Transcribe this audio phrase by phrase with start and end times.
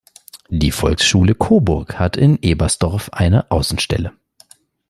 [0.49, 4.11] Die Volksschule Coburg hat in Ebersdorf eine Außenstelle.